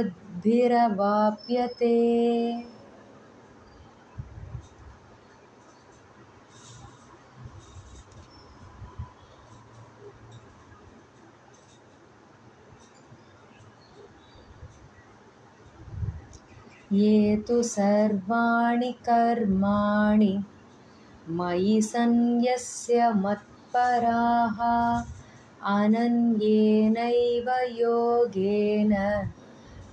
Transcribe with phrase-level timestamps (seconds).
[16.93, 20.43] ये तु सर्वाणि कर्माणि।
[21.29, 24.59] मयि सन्न्यस्य मत्पराः।
[25.77, 28.95] अनन्येनैव योगेन।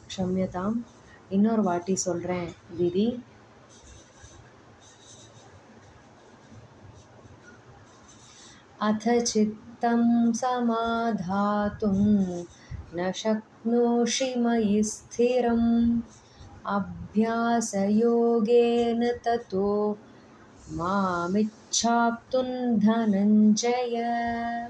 [0.08, 0.76] क्षम्यताम्
[1.36, 2.50] இன்னொரு வாட்டி சொல்கிறேன்
[2.80, 3.06] விதி
[8.86, 10.00] अथ चित्तं
[10.38, 11.98] समाधातुं
[12.96, 15.68] न शक्नोषि मयि स्थिरम्
[16.69, 19.99] अभ्यासयोगेन ततो
[20.71, 24.67] मामिच्छाप्तुं धनञ्जय।